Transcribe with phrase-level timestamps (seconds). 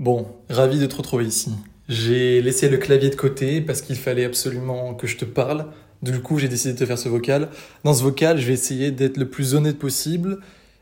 [0.00, 1.50] Bon, ravi de te retrouver ici.
[1.90, 5.66] J'ai laissé le clavier de côté parce qu'il fallait absolument que je te parle.
[6.00, 7.50] Du coup, j'ai décidé de te faire ce vocal.
[7.84, 10.38] Dans ce vocal, je vais essayer d'être le plus honnête possible.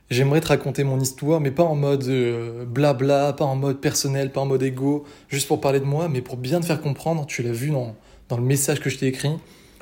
[0.09, 4.31] J'aimerais te raconter mon histoire, mais pas en mode euh, blabla, pas en mode personnel,
[4.31, 7.27] pas en mode égo, juste pour parler de moi, mais pour bien te faire comprendre,
[7.27, 7.97] tu l'as vu dans,
[8.29, 9.33] dans le message que je t'ai écrit,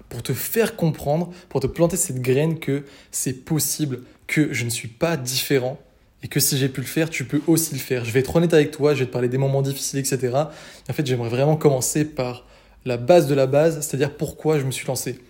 [0.08, 4.70] pour te faire comprendre, pour te planter cette graine que c'est possible, que je ne
[4.70, 5.78] suis pas différent,
[6.26, 8.04] et que si j'ai pu le faire, tu peux aussi le faire.
[8.04, 10.32] Je vais être honnête avec toi, je vais te parler des moments difficiles, etc.
[10.34, 12.44] En fait, j'aimerais vraiment commencer par
[12.84, 15.20] la base de la base, c'est-à-dire pourquoi je me suis lancé.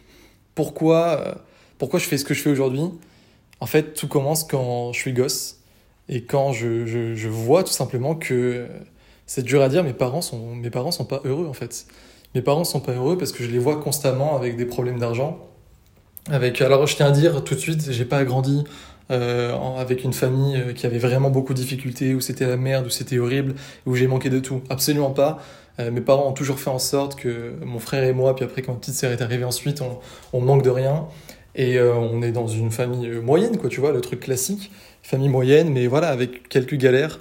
[0.55, 1.35] Pourquoi, euh,
[1.77, 2.81] pourquoi je fais ce que je fais aujourd'hui?
[3.61, 5.59] En fait, tout commence quand je suis gosse
[6.09, 8.67] et quand je, vois tout simplement que euh,
[9.27, 11.85] c'est dur à dire, mes parents sont, mes parents sont pas heureux en fait.
[12.35, 15.47] Mes parents sont pas heureux parce que je les vois constamment avec des problèmes d'argent.
[16.31, 18.65] Avec, alors je tiens à dire tout de suite, j'ai pas grandi
[19.11, 22.87] euh, avec une famille euh, qui avait vraiment beaucoup de difficultés, où c'était la merde,
[22.87, 23.55] où c'était horrible,
[23.87, 24.63] où j'ai manqué de tout.
[24.69, 25.39] Absolument pas.
[25.79, 28.63] Euh, mes parents ont toujours fait en sorte que mon frère et moi, puis après
[28.63, 29.99] quand ma petite sœur est arrivée ensuite, on,
[30.33, 31.07] on manque de rien.
[31.55, 34.71] Et euh, on est dans une famille moyenne, quoi, tu vois, le truc classique.
[35.03, 37.19] Famille moyenne, mais voilà, avec quelques galères.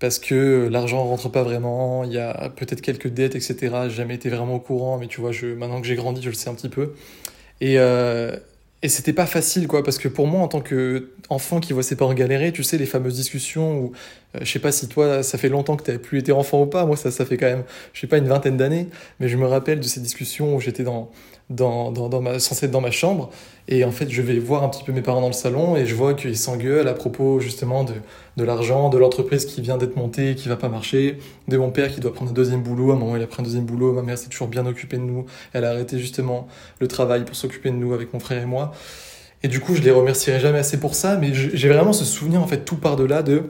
[0.00, 3.56] Parce que l'argent rentre pas vraiment, il y a peut-être quelques dettes, etc.
[3.84, 6.28] J'ai jamais été vraiment au courant, mais tu vois, je, maintenant que j'ai grandi, je
[6.28, 6.94] le sais un petit peu.
[7.60, 8.36] Et, euh,
[8.82, 11.96] et c'était pas facile, quoi, parce que pour moi, en tant qu'enfant qui voit ses
[11.96, 13.92] parents galérer, tu sais, les fameuses discussions où,
[14.40, 16.84] je sais pas si toi, ça fait longtemps que tu plus été enfant ou pas,
[16.84, 18.88] moi, ça, ça fait quand même, je sais pas, une vingtaine d'années,
[19.20, 21.10] mais je me rappelle de ces discussions où j'étais dans,
[21.50, 23.30] dans, dans, dans ma, censé être dans ma chambre.
[23.68, 25.86] Et en fait, je vais voir un petit peu mes parents dans le salon et
[25.86, 27.94] je vois qu'ils s'engueulent à propos justement de,
[28.36, 31.18] de l'argent, de l'entreprise qui vient d'être montée, qui va pas marcher,
[31.48, 32.90] de mon père qui doit prendre un deuxième boulot.
[32.92, 33.92] À un moment, il a pris un deuxième boulot.
[33.92, 35.26] Ma mère s'est toujours bien occupée de nous.
[35.52, 36.48] Elle a arrêté justement
[36.80, 38.72] le travail pour s'occuper de nous avec mon frère et moi.
[39.42, 42.42] Et du coup, je les remercierai jamais assez pour ça, mais j'ai vraiment ce souvenir
[42.42, 43.44] en fait tout par-delà de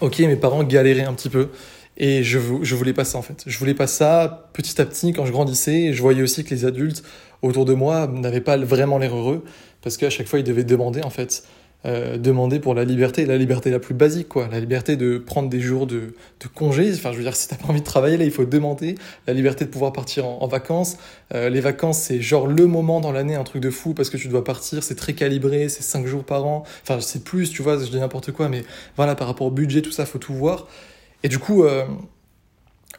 [0.00, 1.48] ok, mes parents galéraient un petit peu.
[1.96, 3.42] Et je, je voulais pas ça en fait.
[3.46, 4.48] Je voulais pas ça.
[4.52, 7.02] Petit à petit, quand je grandissais, je voyais aussi que les adultes
[7.42, 9.44] autour de moi n'avaient pas vraiment l'air heureux
[9.82, 11.44] parce qu'à chaque fois ils devaient demander en fait.
[11.84, 14.46] Euh, demander pour la liberté, la liberté la plus basique, quoi.
[14.46, 16.92] La liberté de prendre des jours de, de congé.
[16.94, 18.94] Enfin, je veux dire, si t'as pas envie de travailler, là, il faut demander.
[19.26, 20.96] La liberté de pouvoir partir en, vacances.
[21.34, 24.16] Euh, les vacances, c'est genre le moment dans l'année, un truc de fou, parce que
[24.16, 26.62] tu dois partir, c'est très calibré, c'est cinq jours par an.
[26.82, 28.62] Enfin, c'est plus, tu vois, je dis n'importe quoi, mais
[28.96, 30.68] voilà, par rapport au budget, tout ça, faut tout voir.
[31.24, 31.84] Et du coup, euh,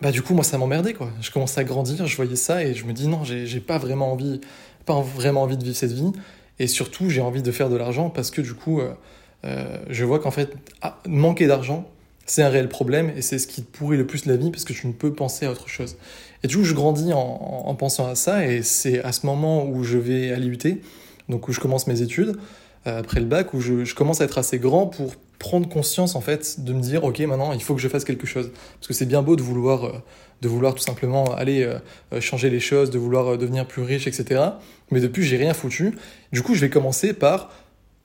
[0.02, 1.10] bah du coup, moi, ça m'emmerdait, quoi.
[1.22, 4.12] Je commençais à grandir, je voyais ça, et je me dis, non, j'ai pas vraiment
[4.12, 4.42] envie,
[4.86, 6.12] pas vraiment envie de vivre cette vie.
[6.60, 8.94] Et surtout, j'ai envie de faire de l'argent parce que du coup, euh,
[9.46, 11.90] euh, je vois qu'en fait, ah, manquer d'argent,
[12.26, 14.64] c'est un réel problème et c'est ce qui te pourrit le plus la vie parce
[14.64, 15.98] que tu ne peux penser à autre chose.
[16.44, 19.66] Et du coup, je grandis en, en pensant à ça et c'est à ce moment
[19.66, 20.82] où je vais à l'IUT,
[21.30, 22.38] donc où je commence mes études,
[22.88, 26.22] euh, après le bac, où je, commence à être assez grand pour prendre conscience en
[26.22, 28.50] fait de me dire ok maintenant il faut que je fasse quelque chose.
[28.76, 29.92] Parce que c'est bien beau de vouloir euh,
[30.42, 34.08] de vouloir tout simplement aller euh, changer les choses de vouloir euh, devenir plus riche
[34.08, 34.42] etc
[34.90, 35.98] mais depuis j'ai rien foutu.
[36.32, 37.52] Du coup je vais commencer par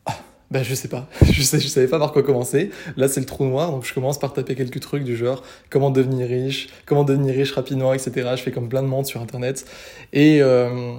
[0.06, 0.16] ah,
[0.50, 2.70] ben je sais pas, je sais, je savais pas par quoi commencer.
[2.96, 5.90] Là c'est le trou noir, donc je commence par taper quelques trucs du genre comment
[5.90, 8.30] devenir riche, comment devenir riche rapidement, etc.
[8.34, 9.64] Je fais comme plein de monde sur internet.
[10.12, 10.98] Et euh,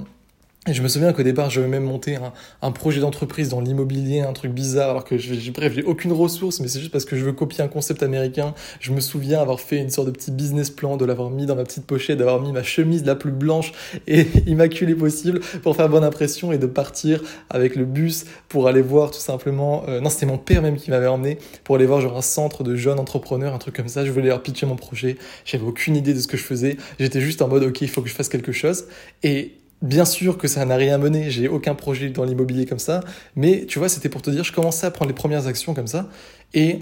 [0.68, 2.18] et je me souviens qu'au départ, j'avais même monté
[2.62, 6.60] un, projet d'entreprise dans l'immobilier, un truc bizarre, alors que je, bref, j'ai aucune ressource,
[6.60, 8.54] mais c'est juste parce que je veux copier un concept américain.
[8.82, 11.56] Je me souviens avoir fait une sorte de petit business plan, de l'avoir mis dans
[11.56, 13.72] ma petite pochette, d'avoir mis ma chemise la plus blanche
[14.06, 18.82] et immaculée possible pour faire bonne impression et de partir avec le bus pour aller
[18.82, 19.86] voir tout simplement.
[19.88, 22.66] Euh, non, c'était mon père même qui m'avait emmené pour aller voir genre un centre
[22.66, 24.04] de jeunes entrepreneurs, un truc comme ça.
[24.04, 25.18] Je voulais leur pitcher mon projet.
[25.46, 26.76] J'avais aucune idée de ce que je faisais.
[27.00, 28.88] J'étais juste en mode ok, il faut que je fasse quelque chose.
[29.24, 33.00] Et Bien sûr que ça n'a rien mené, j'ai aucun projet dans l'immobilier comme ça,
[33.36, 35.88] mais tu vois, c'était pour te dire, je commençais à prendre les premières actions comme
[35.88, 36.10] ça,
[36.54, 36.80] et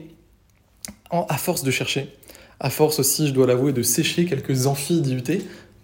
[1.11, 2.11] à force de chercher,
[2.59, 5.01] à force aussi, je dois l'avouer, de sécher quelques amphis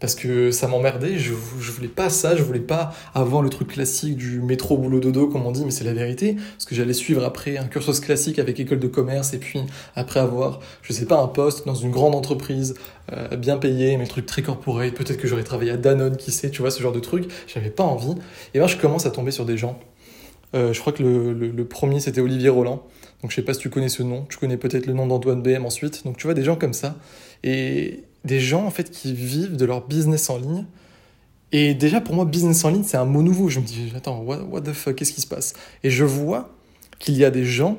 [0.03, 1.31] parce que ça m'emmerdait, je,
[1.61, 5.29] je voulais pas ça, je voulais pas avoir le truc classique du métro boulot dodo
[5.29, 8.37] comme on dit, mais c'est la vérité, parce que j'allais suivre après un cursus classique
[8.37, 9.61] avec école de commerce et puis
[9.95, 12.75] après avoir, je sais pas, un poste dans une grande entreprise
[13.13, 16.33] euh, bien payé, mais le truc très corporate, peut-être que j'aurais travaillé à Danone, qui
[16.33, 18.15] sait, tu vois, ce genre de truc, j'avais pas envie.
[18.53, 19.79] Et là, je commence à tomber sur des gens.
[20.53, 22.83] Euh, je crois que le, le, le premier c'était Olivier Roland,
[23.21, 25.41] donc je sais pas si tu connais ce nom, tu connais peut-être le nom d'Antoine
[25.41, 26.97] BM ensuite, donc tu vois des gens comme ça.
[27.45, 30.65] Et des gens en fait qui vivent de leur business en ligne.
[31.51, 33.49] Et déjà pour moi, business en ligne, c'est un mot nouveau.
[33.49, 35.53] Je me dis, attends, what, what the fuck, qu'est-ce qui se passe?
[35.83, 36.49] Et je vois
[36.99, 37.77] qu'il y a des gens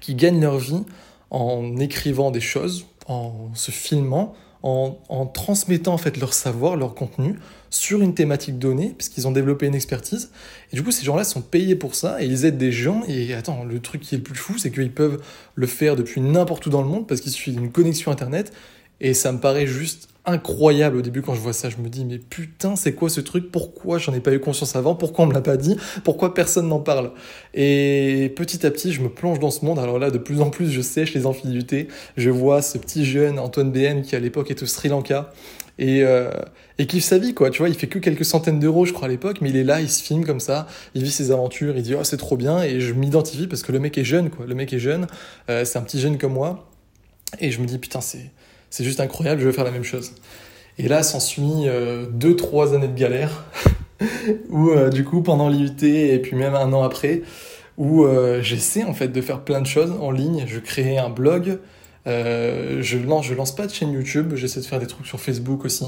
[0.00, 0.82] qui gagnent leur vie
[1.30, 6.94] en écrivant des choses, en se filmant, en, en, transmettant en fait leur savoir, leur
[6.94, 7.36] contenu
[7.70, 10.30] sur une thématique donnée, puisqu'ils ont développé une expertise.
[10.72, 13.02] Et du coup, ces gens-là sont payés pour ça et ils aident des gens.
[13.08, 15.22] Et attends, le truc qui est le plus fou, c'est qu'ils peuvent
[15.54, 18.52] le faire depuis n'importe où dans le monde parce qu'il suffit d'une connexion Internet.
[19.02, 21.68] Et ça me paraît juste incroyable au début quand je vois ça.
[21.68, 23.50] Je me dis, mais putain, c'est quoi ce truc?
[23.50, 24.94] Pourquoi j'en ai pas eu conscience avant?
[24.94, 25.76] Pourquoi on me l'a pas dit?
[26.04, 27.10] Pourquoi personne n'en parle?
[27.52, 29.80] Et petit à petit, je me plonge dans ce monde.
[29.80, 31.88] Alors là, de plus en plus, je sèche les infidélités.
[32.16, 35.32] Je vois ce petit jeune Antoine BN qui à l'époque est au Sri Lanka
[35.78, 36.30] et, euh,
[36.78, 37.50] et kiffe sa vie, quoi.
[37.50, 39.64] Tu vois, il fait que quelques centaines d'euros, je crois, à l'époque, mais il est
[39.64, 42.36] là, il se filme comme ça, il vit ses aventures, il dit, oh, c'est trop
[42.36, 44.46] bien, et je m'identifie parce que le mec est jeune, quoi.
[44.46, 45.06] Le mec est jeune,
[45.50, 46.70] euh, c'est un petit jeune comme moi,
[47.40, 48.30] et je me dis, putain, c'est
[48.72, 50.12] c'est juste incroyable, je veux faire la même chose.
[50.78, 53.44] Et là, s'ensuit euh, deux, trois années de galère,
[54.48, 57.20] où euh, du coup, pendant l'IUT et puis même un an après,
[57.76, 60.46] où euh, j'essaie en fait de faire plein de choses en ligne.
[60.48, 61.58] Je crée un blog,
[62.06, 65.66] je lance, je lance pas de chaîne YouTube, j'essaie de faire des trucs sur Facebook
[65.66, 65.84] aussi,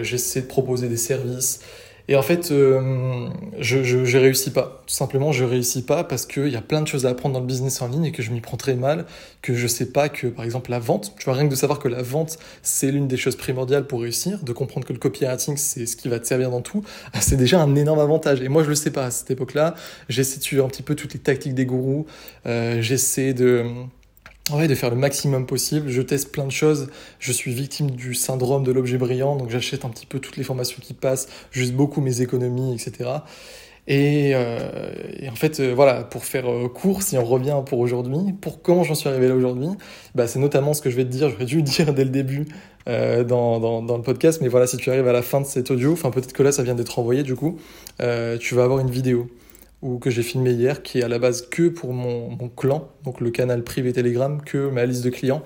[0.00, 1.60] j'essaie de proposer des services,
[2.10, 3.28] et en fait, euh,
[3.58, 4.82] je, réussis pas.
[4.86, 7.40] Tout simplement, je réussis pas parce qu'il y a plein de choses à apprendre dans
[7.40, 9.04] le business en ligne et que je m'y prends très mal,
[9.42, 11.78] que je sais pas que, par exemple, la vente, tu vois, rien que de savoir
[11.78, 15.58] que la vente, c'est l'une des choses primordiales pour réussir, de comprendre que le copywriting,
[15.58, 16.82] c'est ce qui va te servir dans tout,
[17.20, 18.40] c'est déjà un énorme avantage.
[18.40, 19.74] Et moi, je le sais pas à cette époque-là.
[20.08, 22.06] J'essaie de suivre un petit peu toutes les tactiques des gourous.
[22.46, 23.66] Euh, j'essaie de
[24.50, 25.90] Ouais, de faire le maximum possible.
[25.90, 26.88] Je teste plein de choses.
[27.18, 30.44] Je suis victime du syndrome de l'objet brillant, donc j'achète un petit peu toutes les
[30.44, 33.10] formations qui passent, juste beaucoup mes économies, etc.
[33.88, 37.78] Et, euh, et en fait, euh, voilà, pour faire euh, court, si on revient pour
[37.78, 39.68] aujourd'hui, pour comment j'en suis arrivé là aujourd'hui,
[40.14, 41.28] bah, c'est notamment ce que je vais te dire.
[41.30, 42.46] J'aurais dû le dire dès le début
[42.86, 45.92] dans, dans, le podcast, mais voilà, si tu arrives à la fin de cet audio,
[45.92, 47.58] enfin peut-être que là ça vient d'être envoyé du coup,
[47.98, 49.28] tu vas avoir une vidéo
[49.80, 52.88] ou que j'ai filmé hier, qui est à la base que pour mon, mon, clan,
[53.04, 55.42] donc le canal privé Telegram, que ma liste de clients,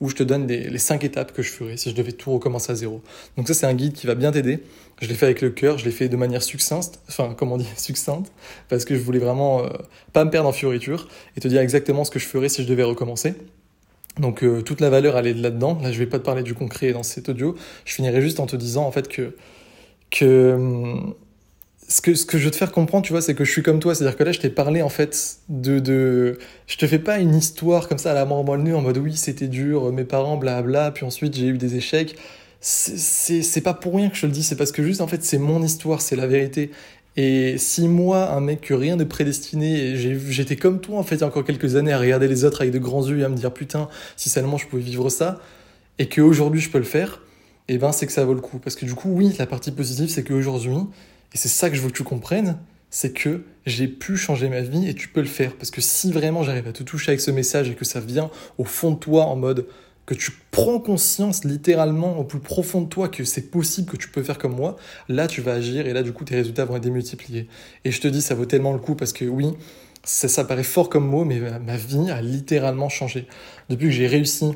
[0.00, 2.32] où je te donne les, les 5 étapes que je ferais si je devais tout
[2.32, 3.00] recommencer à zéro.
[3.36, 4.62] Donc ça, c'est un guide qui va bien t'aider.
[5.00, 7.68] Je l'ai fait avec le cœur, je l'ai fait de manière succincte, enfin, comment dit,
[7.76, 8.32] succincte,
[8.68, 9.68] parce que je voulais vraiment euh,
[10.12, 12.68] pas me perdre en fioritures et te dire exactement ce que je ferais si je
[12.68, 13.34] devais recommencer.
[14.18, 15.78] Donc euh, toute la valeur, elle est là-dedans.
[15.80, 17.54] Là, je vais pas te parler du concret dans cet audio.
[17.84, 19.36] Je finirai juste en te disant, en fait, que...
[20.10, 21.14] que hum,
[21.88, 23.62] ce que, ce que je veux te faire comprendre, tu vois, c'est que je suis
[23.62, 23.94] comme toi.
[23.94, 26.38] C'est-à-dire que là, je t'ai parlé, en fait, de, de.
[26.66, 29.16] Je te fais pas une histoire comme ça à la mort moelle en mode oui,
[29.16, 32.16] c'était dur, mes parents, blabla, puis ensuite j'ai eu des échecs.
[32.60, 35.38] C'est pas pour rien que je le dis, c'est parce que juste, en fait, c'est
[35.38, 36.70] mon histoire, c'est la vérité.
[37.16, 41.20] Et si moi, un mec que rien n'est prédestiné, j'étais comme toi, en fait, il
[41.20, 43.28] y a encore quelques années, à regarder les autres avec de grands yeux et à
[43.28, 45.38] me dire putain, si seulement je pouvais vivre ça,
[45.98, 47.22] et qu'aujourd'hui je peux le faire,
[47.68, 48.58] et eh ben c'est que ça vaut le coup.
[48.58, 50.76] Parce que du coup, oui, la partie positive, c'est qu'aujourd'hui,
[51.36, 52.56] et c'est ça que je veux que tu comprennes,
[52.88, 55.54] c'est que j'ai pu changer ma vie et tu peux le faire.
[55.54, 58.30] Parce que si vraiment j'arrive à te toucher avec ce message et que ça vient
[58.56, 59.66] au fond de toi en mode
[60.06, 64.08] que tu prends conscience littéralement au plus profond de toi que c'est possible que tu
[64.08, 64.76] peux faire comme moi,
[65.10, 67.48] là tu vas agir et là du coup tes résultats vont être démultipliés.
[67.84, 69.48] Et je te dis, ça vaut tellement le coup parce que oui,
[70.04, 73.28] ça, ça paraît fort comme mot, mais ma vie a littéralement changé.
[73.68, 74.52] Depuis que j'ai réussi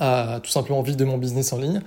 [0.00, 1.80] à tout simplement vivre de mon business en ligne,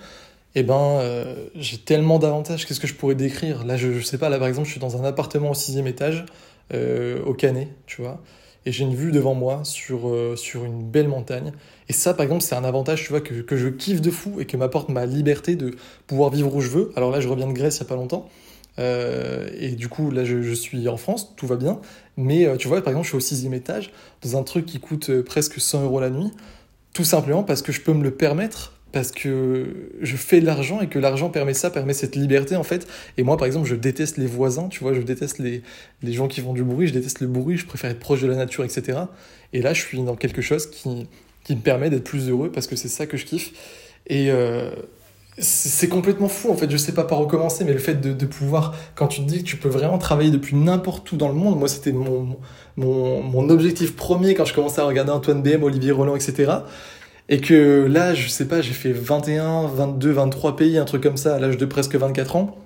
[0.56, 2.66] eh ben, euh, j'ai tellement d'avantages.
[2.66, 3.66] Qu'est-ce que je pourrais décrire?
[3.66, 5.88] Là, je, je, sais pas, là par exemple, je suis dans un appartement au sixième
[5.88, 6.26] étage,
[6.74, 8.22] euh, au Canet, tu vois,
[8.66, 11.52] et j'ai une vue devant moi sur, euh, sur une belle montagne.
[11.88, 14.40] Et ça, par exemple, c'est un avantage, tu vois, que, que je kiffe de fou
[14.40, 15.76] et que m'apporte ma liberté de
[16.08, 16.92] pouvoir vivre où je veux.
[16.96, 18.30] Alors là, je reviens de Grèce il y a pas longtemps.
[18.78, 21.82] Et du coup, là, je, je, suis en France, tout va bien.
[22.16, 23.92] Mais tu vois, par exemple, je suis au sixième étage,
[24.22, 26.32] dans un truc qui coûte presque 100 euros la nuit,
[26.94, 30.82] tout simplement parce que je peux me le permettre parce que je fais de l'argent
[30.82, 32.88] et que l'argent permet ça, permet cette liberté en fait.
[33.18, 35.62] Et moi par exemple, je déteste les voisins, tu vois, je déteste les,
[36.02, 38.28] les gens qui font du bruit, je déteste le bruit, je préfère être proche de
[38.28, 39.00] la nature, etc.
[39.54, 41.08] Et là, je suis dans quelque chose qui,
[41.44, 43.52] qui me permet d'être plus heureux parce que c'est ça que je kiffe.
[44.08, 44.72] Et euh,
[45.38, 48.12] c'est complètement fou en fait, je sais pas par où commencer, mais le fait de,
[48.12, 51.30] de, pouvoir, quand tu te dis que tu peux vraiment travailler depuis n'importe où dans
[51.30, 52.38] le monde, moi c'était mon,
[52.76, 56.52] mon, mon objectif premier quand je commençais à regarder Antoine BM, Olivier Roland, etc
[57.30, 61.18] et que là, je sais pas, j'ai fait 21, 22, 23 pays, un truc comme
[61.18, 62.58] ça, à l'âge de presque 24 ans.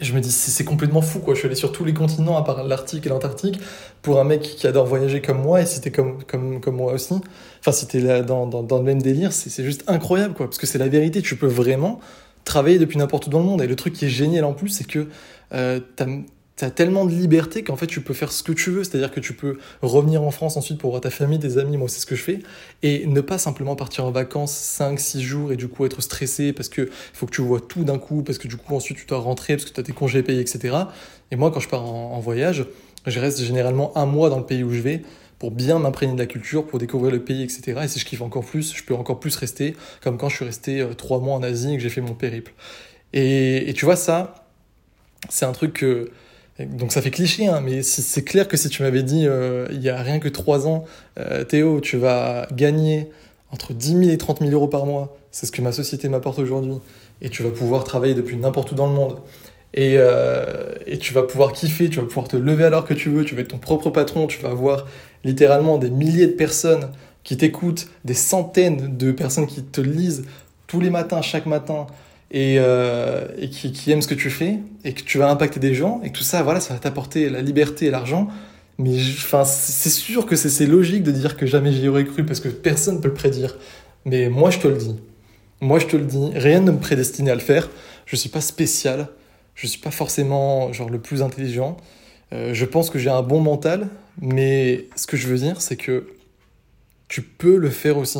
[0.00, 1.34] je me dis, c'est complètement fou, quoi.
[1.34, 3.60] Je suis allé sur tous les continents, à part l'Arctique et l'Antarctique,
[4.00, 7.14] pour un mec qui adore voyager comme moi, et c'était comme, comme, comme moi aussi.
[7.60, 10.46] Enfin, c'était là dans, dans, dans le même délire, c'est juste incroyable, quoi.
[10.46, 12.00] Parce que c'est la vérité, tu peux vraiment
[12.44, 13.60] travailler depuis n'importe où dans le monde.
[13.60, 15.08] Et le truc qui est génial en plus, c'est que
[15.52, 15.80] euh,
[16.56, 19.10] tu as tellement de liberté qu'en fait tu peux faire ce que tu veux, c'est-à-dire
[19.10, 22.00] que tu peux revenir en France ensuite pour voir ta famille, tes amis, moi c'est
[22.00, 22.38] ce que je fais,
[22.82, 26.68] et ne pas simplement partir en vacances 5-6 jours et du coup être stressé parce
[26.68, 29.18] que faut que tu vois tout d'un coup, parce que du coup ensuite tu dois
[29.18, 30.76] rentrer parce que tu as tes congés payés, etc.
[31.30, 32.66] Et moi quand je pars en, en voyage,
[33.06, 35.02] je reste généralement un mois dans le pays où je vais
[35.38, 37.80] pour bien m'imprégner de la culture, pour découvrir le pays, etc.
[37.84, 40.44] Et si je kiffe encore plus, je peux encore plus rester, comme quand je suis
[40.44, 42.54] resté euh, trois mois en Asie et que j'ai fait mon périple.
[43.12, 44.46] Et, et tu vois, ça,
[45.28, 46.10] c'est un truc que
[46.60, 49.82] donc ça fait cliché, hein, mais c'est clair que si tu m'avais dit euh, il
[49.82, 50.84] y a rien que 3 ans,
[51.18, 53.10] euh, Théo, tu vas gagner
[53.50, 56.38] entre 10 000 et 30 000 euros par mois, c'est ce que ma société m'apporte
[56.38, 56.76] aujourd'hui,
[57.22, 59.18] et tu vas pouvoir travailler depuis n'importe où dans le monde,
[59.74, 62.94] et, euh, et tu vas pouvoir kiffer, tu vas pouvoir te lever à l'heure que
[62.94, 64.86] tu veux, tu vas être ton propre patron, tu vas avoir
[65.24, 66.90] littéralement des milliers de personnes
[67.24, 70.24] qui t'écoutent, des centaines de personnes qui te lisent
[70.68, 71.86] tous les matins, chaque matin,
[72.34, 75.60] et, euh, et qui, qui aiment ce que tu fais et que tu vas impacter
[75.60, 78.26] des gens et que tout ça, voilà, ça va t'apporter la liberté et l'argent.
[78.76, 82.40] Mais enfin, c'est sûr que c'est logique de dire que jamais j'y aurais cru parce
[82.40, 83.56] que personne ne peut le prédire.
[84.04, 84.96] Mais moi, je te le dis.
[85.60, 86.32] Moi, je te le dis.
[86.34, 87.70] Rien ne me prédestinait à le faire.
[88.04, 89.06] Je suis pas spécial.
[89.54, 91.76] Je suis pas forcément genre le plus intelligent.
[92.32, 93.86] Euh, je pense que j'ai un bon mental,
[94.20, 96.08] mais ce que je veux dire, c'est que
[97.06, 98.18] tu peux le faire aussi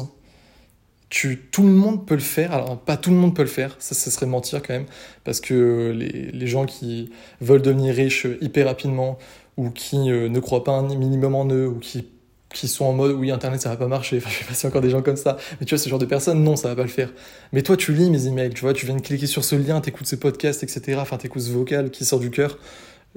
[1.50, 2.52] tout le monde peut le faire.
[2.52, 4.86] Alors, pas tout le monde peut le faire, ça, ça serait mentir quand même,
[5.22, 9.18] parce que les, les gens qui veulent devenir riches hyper rapidement,
[9.56, 12.08] ou qui euh, ne croient pas un minimum en eux, ou qui,
[12.50, 14.66] qui sont en mode oui, Internet ça va pas marcher, enfin, je sais pas si
[14.66, 16.76] encore des gens comme ça, mais tu vois, ce genre de personnes, non, ça va
[16.76, 17.12] pas le faire.
[17.52, 19.80] Mais toi, tu lis mes emails, tu vois, tu viens de cliquer sur ce lien,
[19.80, 22.58] t'écoutes ce podcast, etc., enfin, t'écoutes ce vocal qui sort du cœur.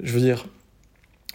[0.00, 0.46] Je veux dire,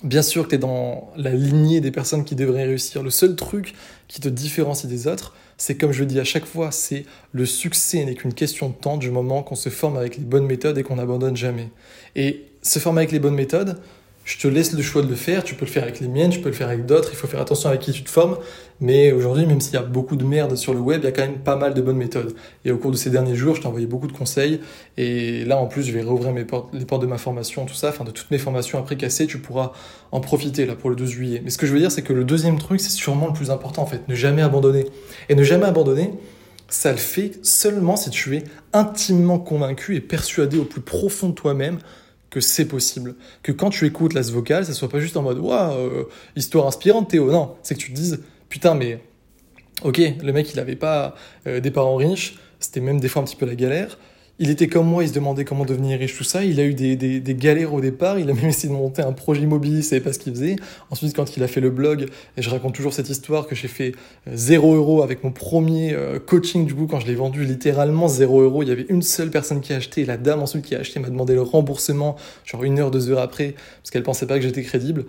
[0.04, 3.04] Bien sûr que tu es dans la lignée des personnes qui devraient réussir.
[3.04, 3.74] Le seul truc
[4.10, 7.46] qui te différencie des autres, c'est comme je le dis à chaque fois, c'est le
[7.46, 10.78] succès n'est qu'une question de temps du moment qu'on se forme avec les bonnes méthodes
[10.78, 11.70] et qu'on n'abandonne jamais.
[12.18, 13.80] Et se former avec les bonnes méthodes,
[14.26, 16.30] je te laisse le choix de le faire, tu peux le faire avec les miennes,
[16.30, 18.38] tu peux le faire avec d'autres, il faut faire attention avec qui tu te formes,
[18.80, 21.12] mais aujourd'hui, même s'il y a beaucoup de merde sur le web, il y a
[21.12, 22.34] quand même pas mal de bonnes méthodes.
[22.64, 24.62] Et au cours de ces derniers jours, je t'ai envoyé beaucoup de conseils,
[24.98, 26.04] et là en plus, je vais
[26.46, 29.28] portes, les portes de ma formation, tout ça, enfin de toutes mes formations après cassées,
[29.28, 29.74] tu pourras
[30.12, 31.42] en profiter là pour le 12 juillet.
[31.44, 33.52] Mais ce que je veux dire, c'est que le deuxième truc, c'est sûrement le plus
[33.52, 34.86] important en fait, ne jamais abandonner.
[35.28, 36.12] Et ne jamais abandonner,
[36.70, 41.34] ça le fait seulement si tu es intimement convaincu et persuadé au plus profond de
[41.34, 41.78] toi-même
[42.34, 43.16] que c'est possible.
[43.44, 47.10] Que quand tu écoutes la vocale, ça soit pas juste en mode waouh, histoire inspirante
[47.10, 47.32] Théo.
[47.32, 49.00] Non, c'est que tu te dises putain, mais
[49.84, 53.26] ok, le mec il avait pas euh, des parents riches, c'était même des fois un
[53.26, 54.00] petit peu la galère
[54.44, 56.44] il était comme moi, il se demandait comment devenir riche, tout ça.
[56.44, 58.20] Il a eu des, galères au départ.
[58.20, 60.58] Il a même essayé de monter un projet immobilier, il savait pas ce qu'il faisait.
[60.90, 63.70] Ensuite, quand il a fait le blog, et je raconte toujours cette histoire que j'ai
[63.70, 63.94] fait
[64.28, 68.10] 0 euh, euros avec mon premier euh, coaching, du coup, quand je l'ai vendu littéralement
[68.10, 68.64] 0 euros.
[68.64, 70.80] Il y avait une seule personne qui a acheté, et la dame ensuite qui a
[70.80, 74.36] acheté m'a demandé le remboursement, genre une heure, deux heures après, parce qu'elle pensait pas
[74.36, 75.06] que j'étais crédible.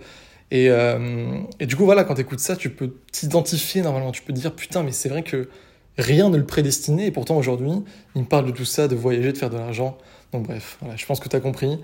[0.49, 4.13] Et, euh, et du coup, voilà, quand tu écoutes ça, tu peux t'identifier normalement.
[4.13, 5.49] Tu peux te dire, putain, mais c'est vrai que
[5.97, 7.71] Rien ne le prédestinait, et pourtant aujourd'hui,
[8.15, 9.97] il me parle de tout ça, de voyager, de faire de l'argent.
[10.33, 11.79] Donc bref, voilà, je pense que tu as compris.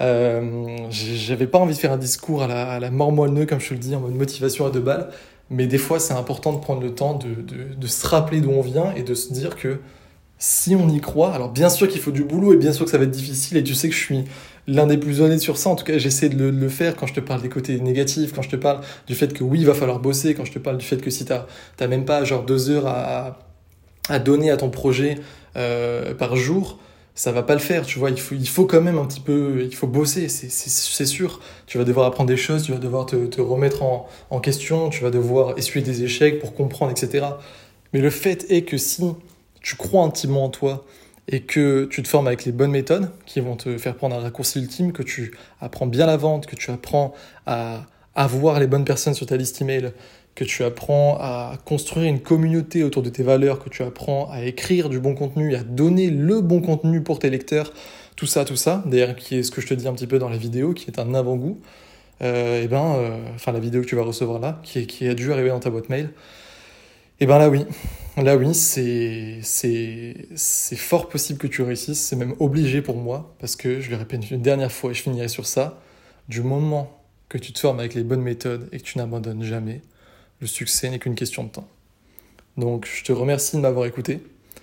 [0.00, 3.80] Euh, J'avais pas envie de faire un discours à la, à comme je te le
[3.80, 5.08] dis, en mode motivation à deux balles,
[5.50, 8.50] mais des fois c'est important de prendre le temps de, de, de se rappeler d'où
[8.50, 9.80] on vient et de se dire que
[10.38, 12.90] si on y croit, alors bien sûr qu'il faut du boulot et bien sûr que
[12.90, 14.24] ça va être difficile et tu sais que je suis
[14.66, 15.70] l'un des plus honnêtes sur ça.
[15.70, 18.42] En tout cas, j'essaie de le, faire quand je te parle des côtés négatifs, quand
[18.42, 20.76] je te parle du fait que oui, il va falloir bosser, quand je te parle
[20.76, 23.38] du fait que si t'as même pas genre deux heures à,
[24.08, 25.18] à donner à ton projet
[25.56, 26.78] euh, par jour,
[27.14, 28.10] ça va pas le faire, tu vois.
[28.10, 31.40] Il faut, il faut quand même un petit peu, il faut bosser, c'est sûr.
[31.66, 35.02] Tu vas devoir apprendre des choses, tu vas devoir te, remettre en, en, question, tu
[35.02, 37.26] vas devoir essuyer des échecs pour comprendre, etc.
[37.92, 39.02] Mais le fait est que si
[39.62, 40.84] tu crois intimement en toi
[41.28, 44.20] et que tu te formes avec les bonnes méthodes qui vont te faire prendre un
[44.20, 47.14] raccourci ultime, que tu apprends bien la vente, que tu apprends
[47.46, 49.92] à avoir les bonnes personnes sur ta liste email,
[50.36, 54.44] que tu apprends à construire une communauté autour de tes valeurs, que tu apprends à
[54.44, 57.72] écrire du bon contenu, à donner le bon contenu pour tes lecteurs,
[58.16, 60.18] tout ça, tout ça, d'ailleurs qui est ce que je te dis un petit peu
[60.18, 61.58] dans la vidéo, qui est un avant-goût,
[62.22, 64.86] euh, et eh ben, euh, enfin la vidéo que tu vas recevoir là, qui, est,
[64.86, 66.10] qui a dû arriver dans ta boîte mail,
[67.18, 67.64] et eh ben là oui,
[68.18, 73.56] là oui, c'est, c'est fort possible que tu réussisses, c'est même obligé pour moi, parce
[73.56, 75.80] que je le répète une dernière fois et je finirai sur ça,
[76.28, 77.00] du moment
[77.30, 79.80] que tu te formes avec les bonnes méthodes et que tu n'abandonnes jamais,
[80.40, 81.68] le succès n'est qu'une question de temps.
[82.56, 84.20] Donc je te remercie de m'avoir écouté.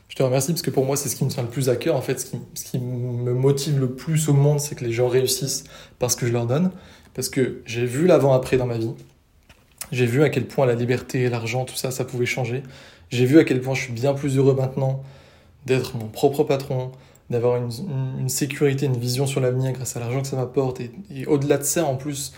[0.07, 1.75] Je te remercie parce que pour moi c'est ce qui me tient le plus à
[1.75, 1.95] cœur.
[1.95, 5.63] En fait, ce qui, me motive le plus au monde, c'est que les gens réussissent
[5.99, 6.71] parce que je leur donne.
[7.13, 8.93] Parce que j'ai vu l'avant-après dans ma vie.
[9.91, 12.63] J'ai vu à quel point la liberté, l'argent, tout ça, ça pouvait changer.
[13.09, 15.03] J'ai vu à quel point je suis bien plus heureux maintenant
[15.67, 16.91] d'être mon propre patron,
[17.29, 20.81] d'avoir une, sécurité, une vision sur l'avenir grâce à l'argent que ça m'apporte.
[20.81, 22.33] Et au-delà de ça, en plus,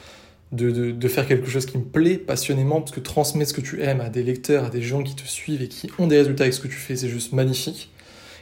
[0.52, 3.82] de, de, faire quelque chose qui me plaît passionnément, parce que transmettre ce que tu
[3.82, 6.44] aimes à des lecteurs, à des gens qui te suivent et qui ont des résultats
[6.44, 7.92] avec ce que tu fais, c'est juste magnifique.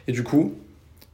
[0.08, 0.56] Et du coup,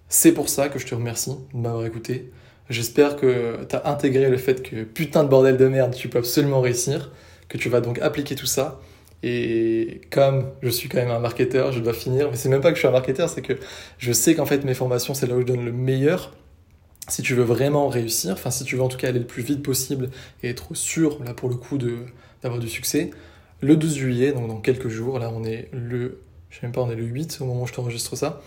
[0.10, 2.32] c'est pour ça que je te remercie de m'avoir écouté.
[2.70, 6.20] J'espère que tu as intégré le fait que putain de bordel de merde, tu peux
[6.20, 7.12] absolument réussir.
[7.48, 8.80] que tu vas donc appliquer tout ça.
[9.24, 12.30] Et comme je suis quand même un marketeur, je dois finir.
[12.30, 13.54] Mais c'est même pas que je suis un marketeur, c'est que
[13.98, 16.36] je sais qu'en fait mes formations, c'est là où je donne le meilleur.
[17.10, 19.44] Si tu veux vraiment réussir, enfin si tu veux en tout cas aller le plus
[19.44, 20.10] vite possible
[20.44, 23.12] et être sûr, là pour le coup, d'avoir du succès,
[23.62, 26.82] le 12 juillet, donc dans quelques jours, là on est le, je sais même pas,
[26.82, 28.42] on est le 8 au moment où je t'enregistre ça.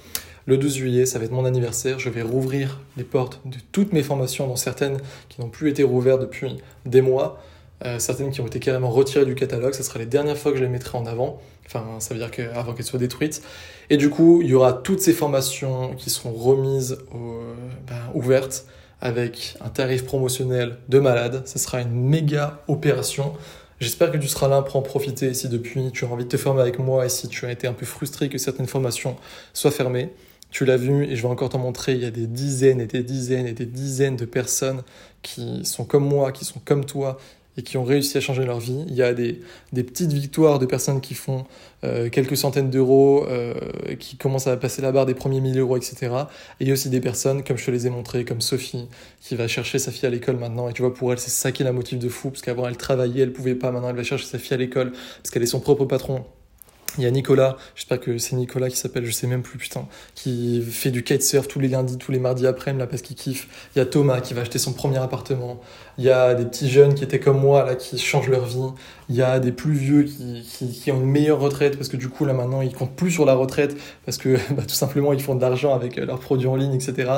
[0.47, 2.01] Le 12 juillet, ça va être mon anniversaire.
[2.01, 5.85] Je vais rouvrir les portes de toutes mes formations, dont certaines qui n'ont plus été
[5.85, 7.41] rouvertes depuis des mois,
[7.85, 9.75] euh, certaines qui ont été carrément retirées du catalogue.
[9.75, 11.41] Ce sera les dernières fois que je les mettrai en avant.
[11.67, 13.43] Enfin, ça veut dire qu'avant qu'elles soient détruites.
[13.93, 18.65] Et du coup, il y aura toutes ces formations qui seront remises, ben, ouvertes,
[19.03, 21.43] avec un tarif promotionnel de malade.
[21.45, 23.35] Ce sera une méga opération.
[23.81, 26.39] J'espère que tu seras là pour en profiter si depuis tu as envie de te
[26.39, 29.15] former avec moi et si tu as été un peu frustré que certaines formations
[29.53, 30.09] soient fermées.
[30.51, 32.87] Tu l'as vu et je vais encore t'en montrer, il y a des dizaines et
[32.87, 34.81] des dizaines et des dizaines de personnes
[35.21, 37.19] qui sont comme moi, qui sont comme toi,
[37.57, 38.85] et qui ont réussi à changer leur vie.
[38.89, 39.41] Il y a des,
[39.73, 41.45] des petites victoires de personnes qui font
[41.85, 43.55] euh, quelques centaines d'euros, euh,
[43.99, 45.97] qui commencent à passer la barre des premiers 1000 euros, etc.
[46.61, 48.89] Et il y a aussi des personnes, comme je te les ai montrées, comme Sophie,
[49.21, 50.69] qui va chercher sa fille à l'école maintenant.
[50.69, 52.77] Et tu vois, pour elle, c'est ça qui la motive de fou, parce qu'avant, elle
[52.77, 53.71] travaillait, elle pouvait pas.
[53.71, 56.25] Maintenant, elle va chercher sa fille à l'école, parce qu'elle est son propre patron.
[56.99, 59.87] Il y a Nicolas, j'espère que c'est Nicolas qui s'appelle, je sais même plus, putain,
[60.15, 63.49] qui fait du kitesurf tous les lundis, tous les mardis après-midi, là, parce qu'il kiffe.
[63.75, 65.61] Il y a Thomas qui va acheter son premier appartement.
[65.97, 68.59] Il y a des petits jeunes qui étaient comme moi, là, qui changent leur vie.
[69.09, 72.11] Il y a des plus vieux qui, qui, ont une meilleure retraite, parce que du
[72.11, 75.23] coup, là, maintenant, ils comptent plus sur la retraite, parce que, bah, tout simplement, ils
[75.23, 77.11] font de l'argent avec euh, leurs produits en ligne, etc.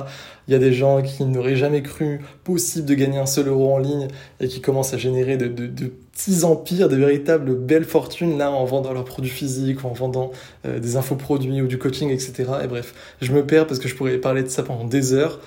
[0.46, 3.74] Il y a des gens qui n'auraient jamais cru possible de gagner un seul euro
[3.74, 4.06] en ligne
[4.38, 8.50] et qui commencent à générer de, de, de petits empires, de véritables belles fortunes là
[8.50, 10.30] en vendant leurs produits physiques ou en vendant
[10.64, 12.44] euh, des infoproduits ou du coaching, etc.
[12.62, 15.40] Et bref, je me perds parce que je pourrais parler de ça pendant des heures.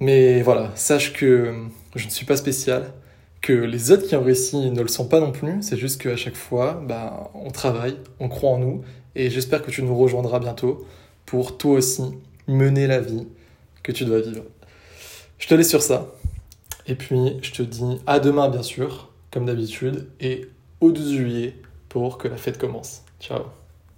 [0.00, 1.54] Mais voilà, sache que
[1.94, 2.92] je ne suis pas spécial,
[3.40, 5.62] que les autres qui ont réussi ne le sont pas non plus.
[5.62, 8.82] C'est juste qu'à chaque fois, bah, on travaille, on croit en nous.
[9.14, 10.86] Et j'espère que tu nous rejoindras bientôt
[11.24, 12.02] pour toi aussi
[12.46, 13.26] mener la vie
[13.82, 14.44] que tu dois vivre.
[15.38, 16.12] Je te laisse sur ça.
[16.86, 20.48] Et puis, je te dis à demain, bien sûr comme d'habitude, et
[20.80, 21.56] au 12 juillet
[21.88, 23.02] pour que la fête commence.
[23.18, 23.63] Ciao